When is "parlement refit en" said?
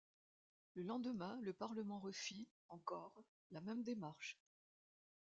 1.53-2.79